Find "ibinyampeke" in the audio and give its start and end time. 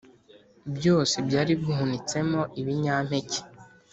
2.61-3.39